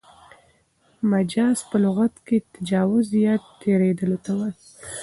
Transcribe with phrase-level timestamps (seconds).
[1.11, 4.55] مجاز په لغت کښي تجاوز یا تېرېدلو ته وايي.